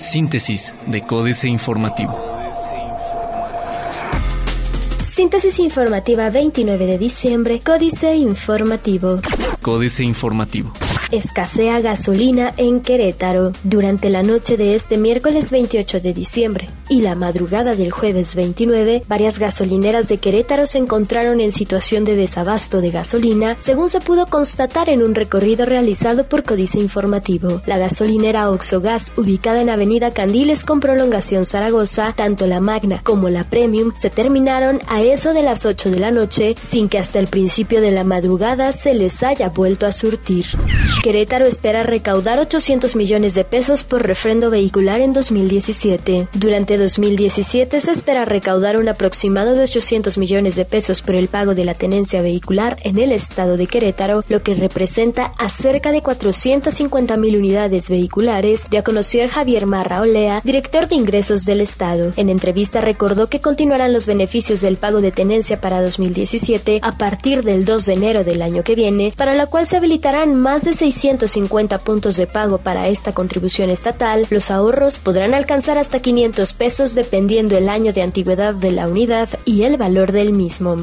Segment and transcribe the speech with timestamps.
[0.00, 2.18] Síntesis de Códice Informativo.
[5.04, 9.20] Síntesis informativa 29 de diciembre, Códice Informativo.
[9.60, 10.72] Códice Informativo.
[11.10, 17.14] Escasea gasolina en Querétaro durante la noche de este miércoles 28 de diciembre y la
[17.14, 22.90] madrugada del jueves 29, varias gasolineras de Querétaro se encontraron en situación de desabasto de
[22.90, 27.62] gasolina, según se pudo constatar en un recorrido realizado por Códice Informativo.
[27.66, 33.44] La gasolinera Oxogas, ubicada en Avenida Candiles con prolongación Zaragoza, tanto la Magna como la
[33.44, 37.28] Premium se terminaron a eso de las 8 de la noche sin que hasta el
[37.28, 40.46] principio de la madrugada se les haya vuelto a surtir.
[41.02, 46.26] Querétaro espera recaudar 800 millones de pesos por refrendo vehicular en 2017.
[46.34, 51.54] Durante 2017 se espera recaudar un aproximado de 800 millones de pesos por el pago
[51.54, 56.02] de la tenencia vehicular en el estado de Querétaro, lo que representa a cerca de
[56.02, 62.12] 450 mil unidades vehiculares, ya conoció Javier Marra Olea, director de ingresos del estado.
[62.16, 67.44] En entrevista recordó que continuarán los beneficios del pago de tenencia para 2017 a partir
[67.44, 70.74] del 2 de enero del año que viene, para la cual se habilitarán más de
[70.90, 76.94] 650 puntos de pago para esta contribución estatal, los ahorros podrán alcanzar hasta 500 pesos
[76.94, 80.76] dependiendo el año de antigüedad de la unidad y el valor del mismo.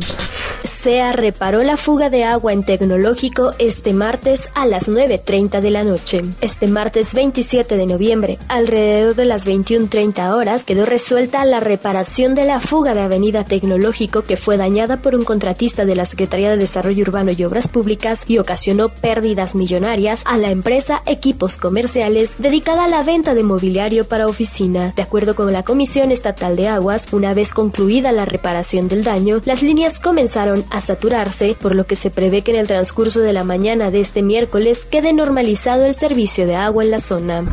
[0.64, 5.84] SEA reparó la fuga de agua en Tecnológico este martes a las 9.30 de la
[5.84, 6.24] noche.
[6.42, 12.46] Este martes 27 de noviembre, alrededor de las 21.30 horas, quedó resuelta la reparación de
[12.46, 16.58] la fuga de Avenida Tecnológico que fue dañada por un contratista de la Secretaría de
[16.58, 22.84] Desarrollo Urbano y Obras Públicas y ocasionó pérdidas millonarias a la empresa Equipos Comerciales dedicada
[22.84, 24.92] a la venta de mobiliario para oficina.
[24.94, 29.42] De acuerdo con la Comisión Estatal de Aguas, una vez concluida la reparación del daño,
[29.46, 33.32] las líneas comenzaron a saturarse, por lo que se prevé que en el transcurso de
[33.32, 37.46] la mañana de este miércoles quede normalizado el servicio de agua en la zona.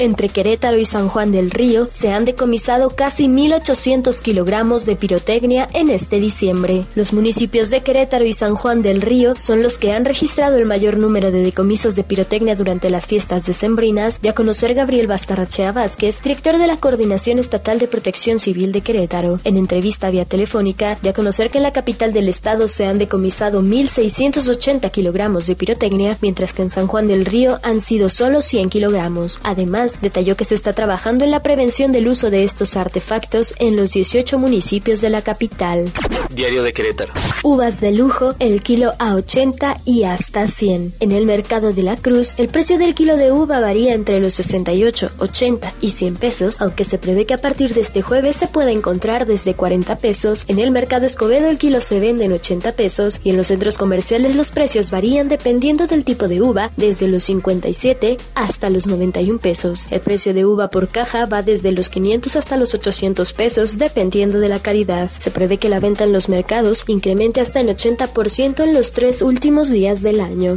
[0.00, 5.68] Entre Querétaro y San Juan del Río se han decomisado casi 1.800 kilogramos de pirotecnia
[5.74, 6.86] en este diciembre.
[6.94, 10.64] Los municipios de Querétaro y San Juan del Río son los que han registrado el
[10.64, 15.72] mayor número de decomisos de pirotecnia durante las fiestas decembrinas, de a conocer Gabriel Bastarrachea
[15.72, 19.40] Vázquez, director de la Coordinación Estatal de Protección Civil de Querétaro.
[19.44, 22.98] En entrevista vía telefónica, de a conocer que en la capital del estado se han
[22.98, 28.42] decomisado 1.680 kilogramos de pirotecnia, mientras que en San Juan del Río han sido solo
[28.42, 29.40] 100 kilogramos.
[29.42, 33.76] Además, detalló que se está trabajando en la prevención del uso de estos artefactos en
[33.76, 35.90] los 18 municipios de la capital.
[36.30, 37.12] Diario de Querétaro.
[37.42, 40.94] Uvas de lujo, el kilo a 80 y hasta 100.
[41.00, 44.34] En el mercado de la Cruz, el precio del kilo de uva varía entre los
[44.34, 48.48] 68, 80 y 100 pesos, aunque se prevé que a partir de este jueves se
[48.48, 50.44] pueda encontrar desde 40 pesos.
[50.48, 53.78] En el mercado Escobedo el kilo se vende en 80 pesos y en los centros
[53.78, 59.38] comerciales los precios varían dependiendo del tipo de uva, desde los 57 hasta los 91
[59.38, 59.86] pesos.
[59.90, 64.38] El precio de uva por caja va desde los 500 hasta los 800 pesos dependiendo
[64.38, 65.10] de la calidad.
[65.18, 69.22] Se prevé que la venta en los mercados incremente hasta el 80% en los tres
[69.22, 70.56] últimos días del año.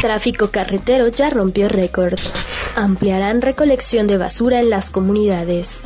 [0.00, 2.18] Tráfico carretero ya rompió récord.
[2.76, 5.84] Ampliarán recolección de basura en las comunidades.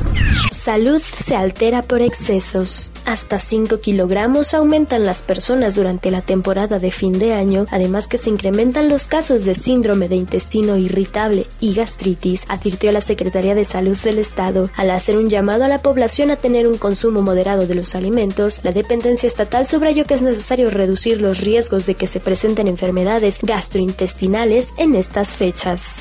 [0.51, 2.91] Salud se altera por excesos.
[3.05, 8.17] Hasta 5 kilogramos aumentan las personas durante la temporada de fin de año, además que
[8.17, 13.63] se incrementan los casos de síndrome de intestino irritable y gastritis, advirtió la Secretaría de
[13.63, 14.71] Salud del Estado.
[14.75, 18.59] Al hacer un llamado a la población a tener un consumo moderado de los alimentos,
[18.63, 23.37] la dependencia estatal subrayó que es necesario reducir los riesgos de que se presenten enfermedades
[23.43, 25.95] gastrointestinales en estas fechas.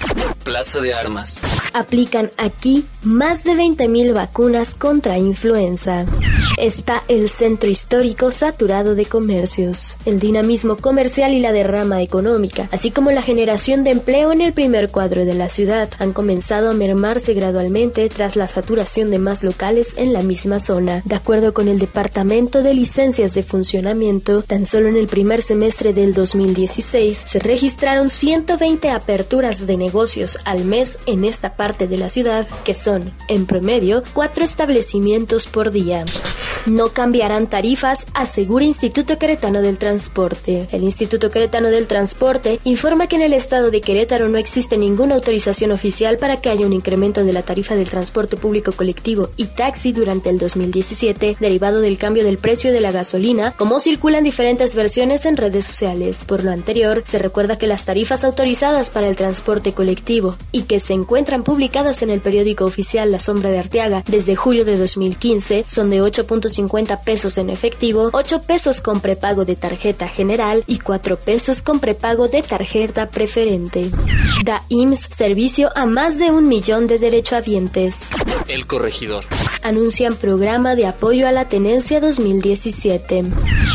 [0.45, 1.41] Plaza de Armas.
[1.73, 6.05] Aplican aquí más de 20.000 vacunas contra influenza.
[6.59, 9.97] Está el centro histórico saturado de comercios.
[10.05, 14.53] El dinamismo comercial y la derrama económica, así como la generación de empleo en el
[14.53, 19.43] primer cuadro de la ciudad, han comenzado a mermarse gradualmente tras la saturación de más
[19.43, 21.03] locales en la misma zona.
[21.05, 25.93] De acuerdo con el Departamento de Licencias de Funcionamiento, tan solo en el primer semestre
[25.93, 28.11] del 2016 se registraron
[28.55, 33.47] 120 aperturas de negocios al mes en esta parte de la ciudad, que son, en
[33.47, 36.05] promedio, cuatro establecimientos por día.
[36.67, 40.67] No cambiarán tarifas, asegura Instituto Queretano del Transporte.
[40.71, 45.17] El Instituto Queretano del Transporte informa que en el estado de Querétaro no existe ninguna
[45.17, 49.47] autorización oficial para que haya un incremento de la tarifa del transporte público colectivo y
[49.47, 54.75] taxi durante el 2017, derivado del cambio del precio de la gasolina, como circulan diferentes
[54.75, 56.25] versiones en redes sociales.
[56.25, 58.44] Por lo anterior, se recuerda que las tarifas autorizadas
[58.93, 63.50] para el transporte colectivo y que se encuentran publicadas en el periódico oficial La Sombra
[63.50, 68.81] de Arteaga desde julio de 2015 son de 8.5 150 pesos en efectivo, 8 pesos
[68.81, 73.91] con prepago de tarjeta general y 4 pesos con prepago de tarjeta preferente.
[74.44, 77.97] Da IMSS servicio a más de un millón de derechohabientes.
[78.49, 79.25] El corregidor.
[79.62, 83.25] Anuncian programa de apoyo a la tenencia 2017.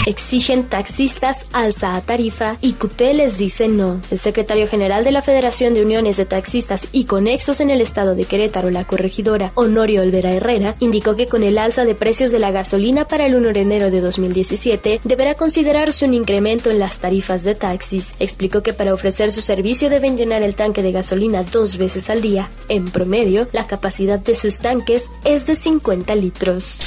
[0.06, 4.00] Exigen taxistas alza a tarifa y QT les dice no.
[4.12, 8.16] El secretario general de la Federación de Uniones de Taxistas y Conexos en el estado
[8.16, 12.40] de Querétaro, la corregidora Honorio Olvera Herrera, indicó que con el alza de precios de
[12.40, 16.98] la gasolina para el 1 de enero de 2017 deberá considerarse un incremento en las
[16.98, 18.16] tarifas de taxis.
[18.20, 22.22] Explicó que para ofrecer su servicio deben llenar el tanque de gasolina dos veces al
[22.22, 22.50] día.
[22.70, 26.80] En promedio, la capacidad de sus tanques es de 50 litros.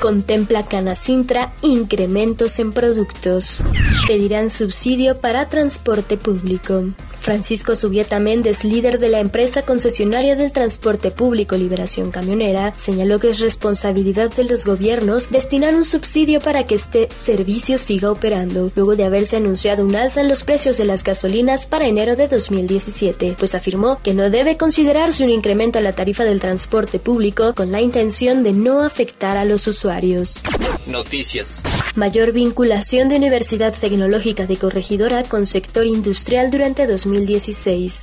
[0.00, 3.62] Contempla Canacintra incrementos en productos.
[4.06, 6.84] Pedirán subsidio para transporte público.
[7.20, 13.30] Francisco Subieta Méndez, líder de la empresa concesionaria del transporte público Liberación Camionera, señaló que
[13.30, 18.96] es responsabilidad de los gobiernos destinar un subsidio para que este servicio siga operando, luego
[18.96, 23.36] de haberse anunciado un alza en los precios de las gasolinas para enero de 2017,
[23.38, 27.70] pues afirmó que no debe considerarse un incremento a la tarifa del transporte público con
[27.70, 30.40] la intención de no afectar a los usuarios.
[30.86, 31.62] Noticias.
[31.96, 38.02] Mayor vinculación de Universidad Tecnológica de Corregidora con sector industrial durante 2016.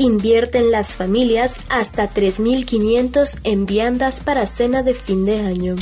[0.00, 5.76] Invierten las familias hasta 3.500 en viandas para cena de fin de año.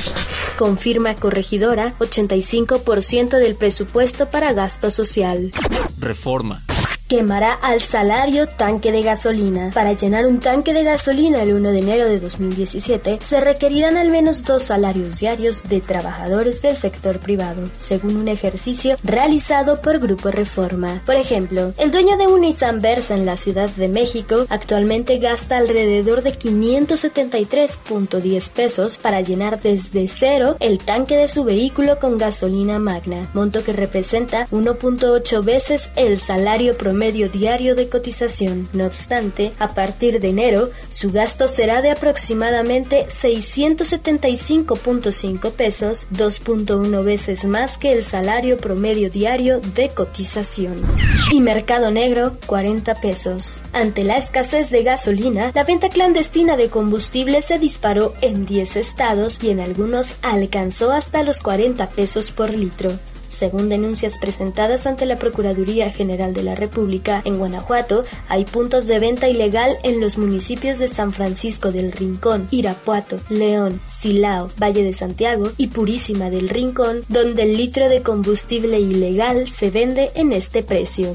[0.58, 5.52] Confirma Corregidora 85% del presupuesto para gasto social.
[5.98, 6.63] Reforma
[7.08, 9.70] quemará al salario tanque de gasolina.
[9.74, 14.08] Para llenar un tanque de gasolina el 1 de enero de 2017, se requerirán al
[14.08, 20.30] menos dos salarios diarios de trabajadores del sector privado, según un ejercicio realizado por Grupo
[20.30, 21.02] Reforma.
[21.04, 25.58] Por ejemplo, el dueño de un Nissan Versa en la Ciudad de México actualmente gasta
[25.58, 32.78] alrededor de 573.10 pesos para llenar desde cero el tanque de su vehículo con gasolina
[32.78, 38.68] magna, monto que representa 1.8 veces el salario promedio medio diario de cotización.
[38.72, 47.44] No obstante, a partir de enero, su gasto será de aproximadamente 675.5 pesos, 2.1 veces
[47.44, 50.82] más que el salario promedio diario de cotización.
[51.30, 53.62] Y mercado negro, 40 pesos.
[53.72, 59.42] Ante la escasez de gasolina, la venta clandestina de combustible se disparó en 10 estados
[59.42, 62.92] y en algunos alcanzó hasta los 40 pesos por litro.
[63.34, 69.00] Según denuncias presentadas ante la Procuraduría General de la República en Guanajuato, hay puntos de
[69.00, 74.92] venta ilegal en los municipios de San Francisco del Rincón, Irapuato, León, Silao, Valle de
[74.92, 80.62] Santiago y Purísima del Rincón, donde el litro de combustible ilegal se vende en este
[80.62, 81.14] precio.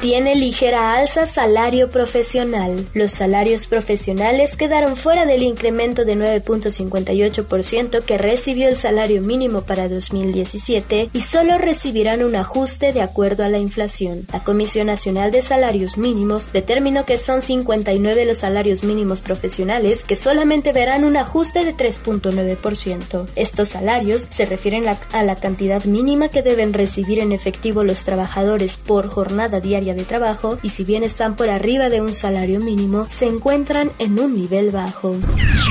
[0.00, 2.86] Tiene ligera alza salario profesional.
[2.94, 9.90] Los salarios profesionales quedaron fuera del incremento de 9.58% que recibió el salario mínimo para
[9.90, 14.26] 2017 y solo recibirán un ajuste de acuerdo a la inflación.
[14.32, 20.16] La Comisión Nacional de Salarios Mínimos determinó que son 59 los salarios mínimos profesionales que
[20.16, 23.26] solamente verán un ajuste de 3.9%.
[23.36, 28.78] Estos salarios se refieren a la cantidad mínima que deben recibir en efectivo los trabajadores
[28.78, 33.06] por jornada diaria de trabajo y si bien están por arriba de un salario mínimo,
[33.10, 35.16] se encuentran en un nivel bajo.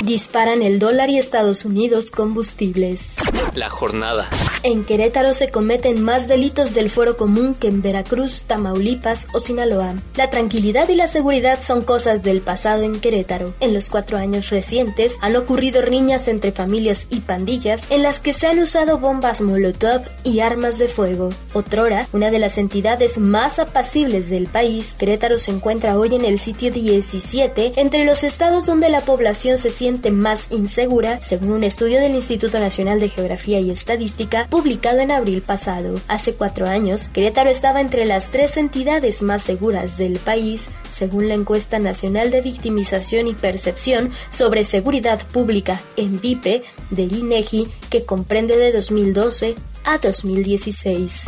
[0.03, 3.15] Disparan el dólar y Estados Unidos combustibles.
[3.55, 4.29] La jornada.
[4.63, 9.95] En Querétaro se cometen más delitos del fuero común que en Veracruz, Tamaulipas o Sinaloa.
[10.15, 13.53] La tranquilidad y la seguridad son cosas del pasado en Querétaro.
[13.59, 18.33] En los cuatro años recientes han ocurrido riñas entre familias y pandillas en las que
[18.33, 21.29] se han usado bombas Molotov y armas de fuego.
[21.53, 26.39] Otrora, una de las entidades más apacibles del país, Querétaro se encuentra hoy en el
[26.39, 31.99] sitio 17 entre los estados donde la población se siente más insegura, según un estudio
[31.99, 35.99] del Instituto Nacional de Geografía y Estadística publicado en abril pasado.
[36.07, 41.35] Hace cuatro años, Querétaro estaba entre las tres entidades más seguras del país, según la
[41.35, 48.57] encuesta nacional de victimización y percepción sobre seguridad pública en VIPE del INEGI, que comprende
[48.57, 49.53] de 2012
[49.89, 51.23] a 2016.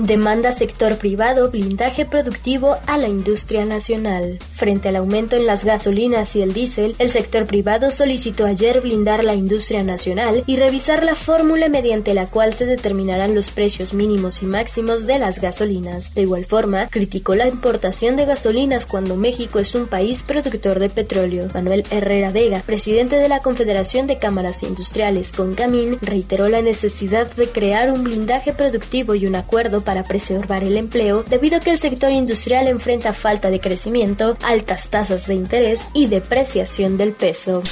[0.00, 4.40] Demanda sector privado blindaje productivo a la industria nacional.
[4.60, 9.24] Frente al aumento en las gasolinas y el diésel, el sector privado solicitó ayer blindar
[9.24, 14.42] la industria nacional y revisar la fórmula mediante la cual se determinarán los precios mínimos
[14.42, 16.14] y máximos de las gasolinas.
[16.14, 20.90] De igual forma, criticó la importación de gasolinas cuando México es un país productor de
[20.90, 21.48] petróleo.
[21.54, 27.32] Manuel Herrera Vega, presidente de la Confederación de Cámaras Industriales con Camín, reiteró la necesidad
[27.34, 31.70] de crear un blindaje productivo y un acuerdo para preservar el empleo debido a que
[31.70, 37.62] el sector industrial enfrenta falta de crecimiento, altas tasas de interés y depreciación del peso.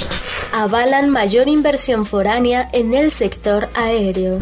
[0.53, 4.39] avalan mayor inversión foránea en el sector aéreo.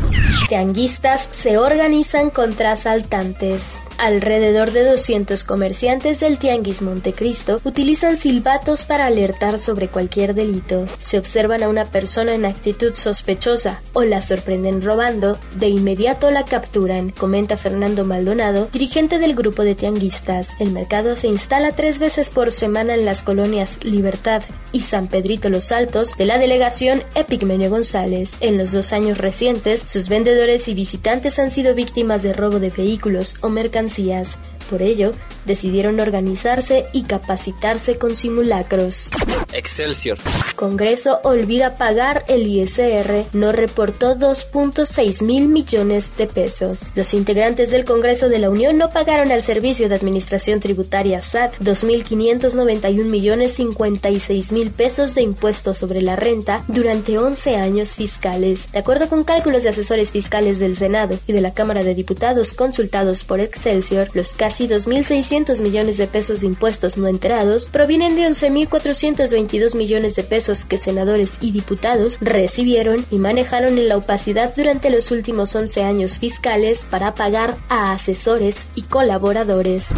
[0.48, 3.62] Tianguistas se organizan contra asaltantes.
[3.98, 10.86] Alrededor de 200 comerciantes del Tianguis Montecristo utilizan silbatos para alertar sobre cualquier delito.
[10.98, 16.44] Si observan a una persona en actitud sospechosa o la sorprenden robando, de inmediato la
[16.44, 20.50] capturan, comenta Fernando Maldonado, dirigente del grupo de tianguistas.
[20.58, 24.42] El mercado se instala tres veces por semana en las colonias Libertad
[24.76, 28.36] y San Pedrito Los Altos de la delegación Epigmenio González.
[28.40, 32.68] En los dos años recientes, sus vendedores y visitantes han sido víctimas de robo de
[32.68, 34.36] vehículos o mercancías
[34.68, 35.12] por ello,
[35.46, 39.10] decidieron organizarse y capacitarse con simulacros.
[39.52, 40.18] Excelsior.
[40.56, 46.92] Congreso olvida pagar el ISR, no reportó 2.6 mil millones de pesos.
[46.94, 51.58] Los integrantes del Congreso de la Unión no pagaron al Servicio de Administración Tributaria SAT
[51.60, 58.70] 2.591 millones 56 mil pesos de impuestos sobre la renta durante 11 años fiscales.
[58.72, 62.52] De acuerdo con cálculos de asesores fiscales del Senado y de la Cámara de Diputados
[62.52, 68.22] consultados por Excelsior, los casi 2.600 millones de pesos de impuestos no enterados provienen de
[68.22, 74.88] 11.422 millones de pesos que senadores y diputados recibieron y manejaron en la opacidad durante
[74.88, 79.88] los últimos 11 años fiscales para pagar a asesores y colaboradores.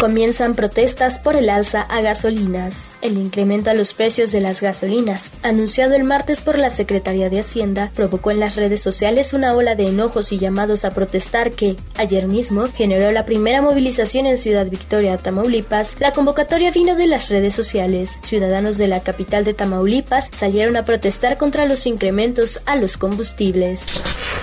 [0.00, 2.74] Comienzan protestas por el alza a gasolinas.
[3.00, 7.38] El incremento a los precios de las gasolinas, anunciado el martes por la Secretaría de
[7.38, 11.76] Hacienda, provocó en las redes sociales una ola de enojos y llamados a protestar que,
[11.96, 16.00] ayer mismo, generó la primera movilización en Ciudad Victoria, Tamaulipas.
[16.00, 18.18] La convocatoria vino de las redes sociales.
[18.22, 23.84] Ciudadanos de la capital de Tamaulipas salieron a protestar contra los incrementos a los combustibles.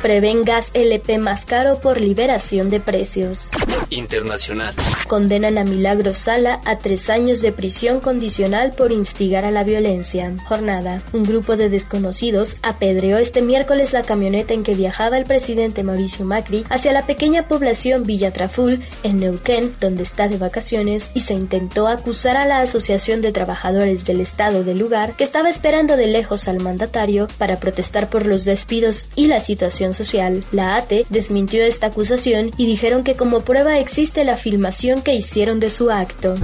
[0.04, 3.52] Prevén gas LP más caro por liberación de precios.
[3.90, 4.74] Internacional.
[5.08, 10.34] Condenan a Milagro Sala a tres años de prisión condicional por instigar a la violencia.
[10.48, 11.02] Jornada.
[11.14, 16.26] Un grupo de desconocidos apedreó este miércoles la camioneta en que viajaba el presidente Mauricio
[16.26, 21.34] Macri hacia la pequeña población Villa Traful, en Neuquén, donde está de vacaciones, y se
[21.34, 26.08] intentó acusar a la Asociación de Trabajadores del Estado del lugar, que estaba esperando de
[26.08, 30.44] lejos al mandatario para protestar por los despidos y la situación social.
[30.52, 35.60] La ATE desmintió esta acusación y dijeron que como prueba existe la filmación que hicieron
[35.60, 36.36] de su acto.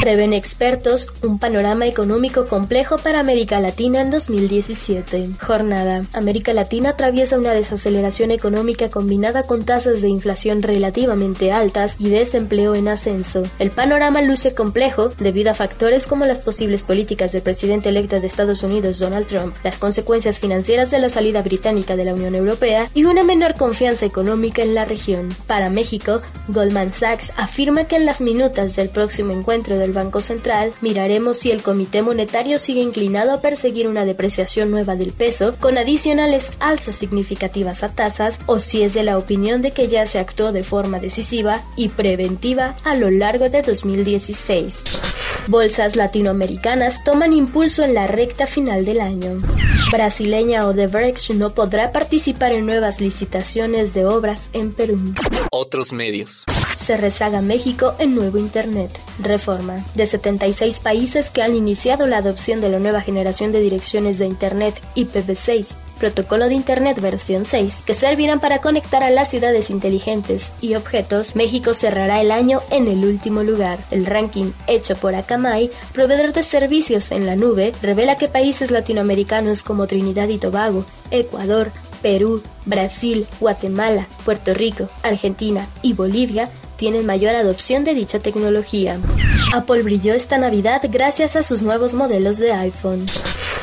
[0.00, 5.30] Prevén expertos un panorama económico complejo para América Latina en 2017.
[5.40, 6.04] Jornada.
[6.12, 12.74] América Latina atraviesa una desaceleración económica combinada con tasas de inflación relativamente altas y desempleo
[12.74, 13.42] en ascenso.
[13.58, 18.26] El panorama luce complejo debido a factores como las posibles políticas del presidente electo de
[18.26, 22.88] Estados Unidos Donald Trump, las consecuencias financieras de la salida británica de la Unión Europea
[22.94, 25.28] y una menor confianza económica en la región.
[25.46, 30.72] Para México, Goldman Sachs afirma que en las minutas del próximo encuentro del Banco Central
[30.80, 35.76] miraremos si el Comité Monetario sigue inclinado a perseguir una depreciación nueva del peso con
[35.76, 40.20] adicionales alzas significativas a tasas o si es de la opinión de que ya se
[40.20, 44.84] actuó de forma decisiva y preventiva a lo largo de 2016.
[45.48, 49.38] Bolsas latinoamericanas toman impulso en la recta final del año.
[49.90, 54.98] Brasileña Odebrecht no podrá participar en nuevas licitaciones de obras en Perú.
[55.50, 56.44] Otros medios.
[56.88, 58.90] Se rezaga México en nuevo Internet.
[59.18, 59.76] Reforma.
[59.94, 64.24] De 76 países que han iniciado la adopción de la nueva generación de direcciones de
[64.24, 65.66] Internet IPv6
[65.98, 71.36] Protocolo de Internet versión 6, que servirán para conectar a las ciudades inteligentes y objetos,
[71.36, 73.78] México cerrará el año en el último lugar.
[73.90, 79.62] El ranking hecho por Akamai, proveedor de servicios en la nube, revela que países latinoamericanos
[79.62, 87.34] como Trinidad y Tobago, Ecuador, Perú, Brasil, Guatemala, Puerto Rico, Argentina y Bolivia tienen mayor
[87.34, 88.98] adopción de dicha tecnología.
[89.52, 93.04] Apple brilló esta Navidad gracias a sus nuevos modelos de iPhone.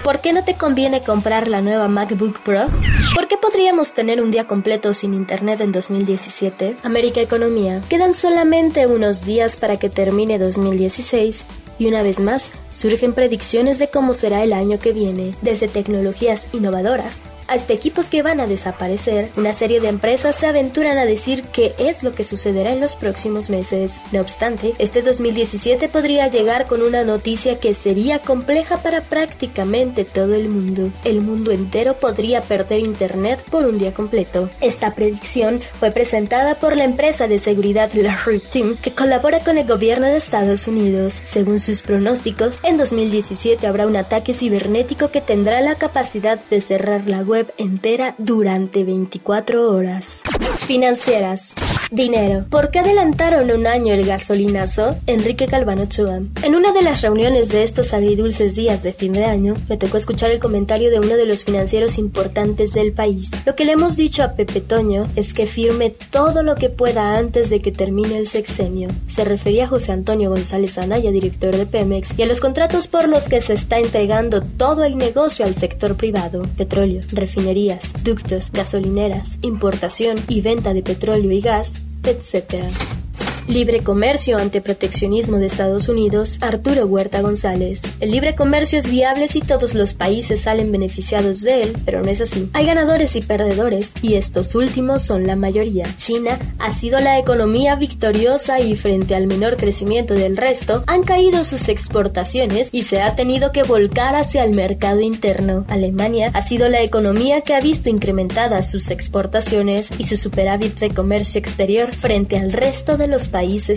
[0.03, 2.67] ¿Por qué no te conviene comprar la nueva MacBook Pro?
[3.15, 6.75] ¿Por qué podríamos tener un día completo sin internet en 2017?
[6.83, 7.81] América Economía.
[7.89, 11.45] Quedan solamente unos días para que termine 2016
[11.79, 16.53] y una vez más surgen predicciones de cómo será el año que viene, desde tecnologías
[16.53, 21.43] innovadoras hasta equipos que van a desaparecer, una serie de empresas se aventuran a decir
[21.53, 23.93] qué es lo que sucederá en los próximos meses.
[24.11, 30.33] No obstante, este 2017 podría llegar con una noticia que sería compleja para prácticamente todo
[30.33, 30.89] el mundo.
[31.03, 34.49] El mundo entero podría perder Internet por un día completo.
[34.61, 39.67] Esta predicción fue presentada por la empresa de seguridad Larry Team, que colabora con el
[39.67, 41.21] gobierno de Estados Unidos.
[41.25, 47.05] Según sus pronósticos, en 2017 habrá un ataque cibernético que tendrá la capacidad de cerrar
[47.05, 50.21] la web entera durante 24 horas.
[50.57, 51.53] Financieras.
[51.95, 52.45] Dinero.
[52.49, 54.97] ¿Por qué adelantaron un año el gasolinazo?
[55.07, 56.19] Enrique Calvano Chua.
[56.43, 59.97] En una de las reuniones de estos agridulces días de fin de año, me tocó
[59.97, 63.31] escuchar el comentario de uno de los financieros importantes del país.
[63.45, 67.17] Lo que le hemos dicho a Pepe Toño es que firme todo lo que pueda
[67.17, 68.89] antes de que termine el sexenio.
[69.07, 73.07] Se refería a José Antonio González Anaya, director de Pemex, y a los contratos por
[73.07, 79.37] los que se está entregando todo el negocio al sector privado, petróleo, refinerías, ductos, gasolineras,
[79.41, 83.04] importación y venta de petróleo y gas, etc.
[83.47, 87.79] Libre comercio ante proteccionismo de Estados Unidos, Arturo Huerta González.
[87.99, 92.09] El libre comercio es viable si todos los países salen beneficiados de él, pero no
[92.09, 92.49] es así.
[92.53, 95.85] Hay ganadores y perdedores, y estos últimos son la mayoría.
[95.95, 101.43] China ha sido la economía victoriosa y frente al menor crecimiento del resto, han caído
[101.43, 105.65] sus exportaciones y se ha tenido que volcar hacia el mercado interno.
[105.67, 110.89] Alemania ha sido la economía que ha visto incrementadas sus exportaciones y su superávit de
[110.89, 113.34] comercio exterior frente al resto de los países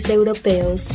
[0.09, 0.87] europeos.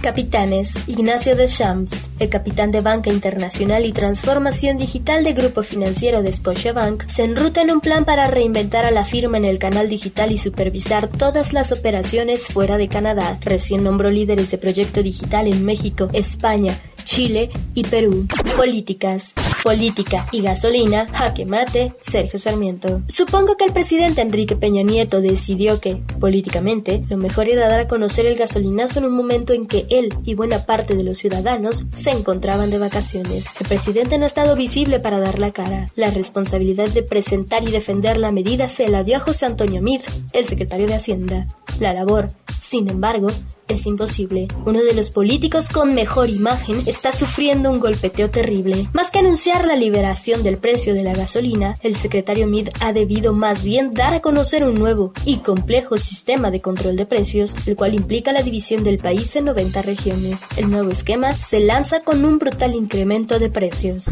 [0.00, 0.72] Capitanes.
[0.86, 7.08] Ignacio Deschamps, el capitán de Banca Internacional y Transformación Digital de Grupo Financiero de Scotiabank,
[7.08, 10.38] se enruta en un plan para reinventar a la firma en el canal digital y
[10.38, 13.38] supervisar todas las operaciones fuera de Canadá.
[13.40, 16.78] Recién nombró líderes de proyecto digital en México, España,
[17.08, 18.26] Chile y Perú.
[18.54, 23.02] Políticas política y gasolina, jaque mate, Sergio Sarmiento.
[23.08, 27.88] Supongo que el presidente Enrique Peña Nieto decidió que, políticamente, lo mejor era dar a
[27.88, 31.86] conocer el gasolinazo en un momento en que él y buena parte de los ciudadanos
[31.96, 33.46] se encontraban de vacaciones.
[33.60, 35.90] El presidente no ha estado visible para dar la cara.
[35.96, 40.02] La responsabilidad de presentar y defender la medida se la dio a José Antonio Mid,
[40.32, 41.46] el secretario de Hacienda.
[41.80, 42.28] La labor,
[42.60, 43.28] sin embargo,
[43.74, 44.48] es imposible.
[44.64, 48.88] Uno de los políticos con mejor imagen está sufriendo un golpeteo terrible.
[48.92, 53.32] Más que anunciar la liberación del precio de la gasolina, el secretario Mid ha debido
[53.32, 57.76] más bien dar a conocer un nuevo y complejo sistema de control de precios, el
[57.76, 60.40] cual implica la división del país en 90 regiones.
[60.56, 64.04] El nuevo esquema se lanza con un brutal incremento de precios.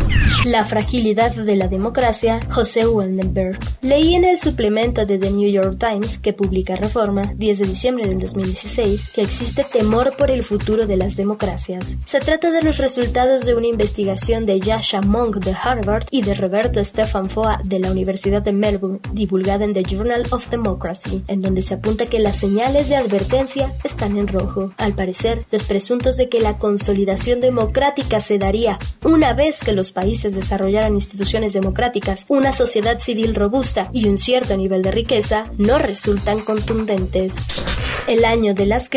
[0.45, 3.59] La fragilidad de la democracia, José Waldenberg.
[3.81, 8.07] Leí en el suplemento de The New York Times que publica Reforma, 10 de diciembre
[8.07, 11.95] del 2016, que existe este temor por el futuro de las democracias.
[12.05, 16.35] Se trata de los resultados de una investigación de Yasha Monk de Harvard y de
[16.35, 21.43] Roberto Stefan Foa de la Universidad de Melbourne, divulgada en The Journal of Democracy, en
[21.43, 24.73] donde se apunta que las señales de advertencia están en rojo.
[24.79, 29.93] Al parecer, los presuntos de que la consolidación democrática se daría una vez que los
[29.93, 35.79] países desarrollaran instituciones democráticas, una sociedad civil robusta y un cierto nivel de riqueza no
[35.79, 37.33] resultan contundentes.
[38.09, 38.89] El año de las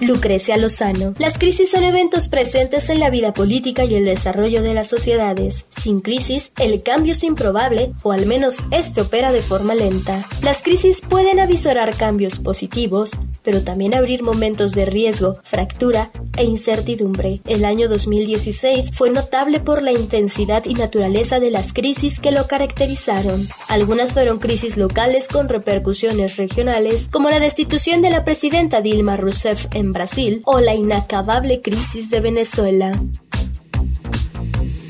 [0.00, 1.14] Lucrecia Lozano.
[1.18, 5.66] Las crisis son eventos presentes en la vida política y el desarrollo de las sociedades.
[5.70, 10.24] Sin crisis, el cambio es improbable, o al menos este opera de forma lenta.
[10.42, 13.10] Las crisis pueden avisorar cambios positivos,
[13.42, 17.40] pero también abrir momentos de riesgo, fractura e incertidumbre.
[17.46, 22.46] El año 2016 fue notable por la intensidad y naturaleza de las crisis que lo
[22.46, 23.46] caracterizaron.
[23.68, 29.66] Algunas fueron crisis locales con repercusiones regionales, como la destitución de la presidenta Dilma Rousseff
[29.72, 32.92] en Brasil o la inacabable crisis de Venezuela.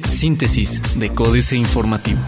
[0.09, 2.21] Síntesis de Códice Informativo.